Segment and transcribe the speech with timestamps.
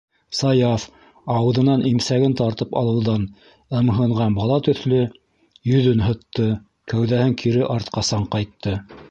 [0.35, 0.83] -Саяф
[1.33, 3.27] ауыҙынан имсәген тартып алыуҙан
[3.81, 6.49] ымһынған бала төҫлө йөҙөн һытты,
[6.95, 8.77] кәүҙәһен кире артҡа саңҡайтты.